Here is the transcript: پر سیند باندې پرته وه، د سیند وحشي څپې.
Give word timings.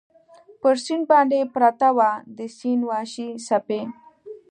پر 0.61 0.75
سیند 0.85 1.05
باندې 1.11 1.39
پرته 1.53 1.89
وه، 1.97 2.11
د 2.37 2.39
سیند 2.57 2.81
وحشي 2.89 3.29
څپې. 3.45 3.81